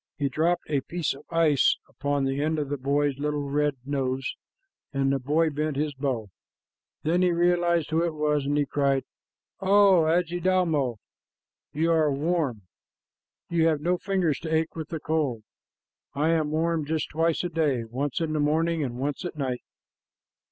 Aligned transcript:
He 0.17 0.29
dropped 0.29 0.63
a 0.67 0.81
piece 0.81 1.13
of 1.13 1.25
ice 1.29 1.77
upon 1.87 2.23
the 2.25 2.41
end 2.41 2.57
of 2.57 2.69
the 2.69 2.77
boy's 2.79 3.19
little 3.19 3.47
red 3.47 3.75
nose, 3.85 4.33
and 4.91 5.13
the 5.13 5.19
boy 5.19 5.51
bent 5.51 5.75
his 5.77 5.93
bow. 5.93 6.31
Then 7.03 7.21
he 7.21 7.31
realized 7.31 7.91
who 7.91 8.03
it 8.03 8.15
was, 8.15 8.47
and 8.47 8.57
he 8.57 8.65
cried, 8.65 9.03
"O 9.59 10.07
Adjidaumo, 10.07 10.95
you 11.71 11.91
are 11.91 12.11
warm. 12.11 12.63
You 13.47 13.67
have 13.67 13.79
no 13.79 13.99
fingers 13.99 14.39
to 14.39 14.51
ache 14.51 14.75
with 14.75 14.89
the 14.89 14.99
cold. 14.99 15.43
I 16.15 16.29
am 16.29 16.49
warm 16.49 16.83
just 16.83 17.09
twice 17.11 17.43
a 17.43 17.49
day, 17.49 17.83
once 17.83 18.19
in 18.21 18.33
the 18.33 18.39
morning 18.39 18.83
and 18.83 18.97
once 18.97 19.23
at 19.23 19.35
night." 19.37 19.61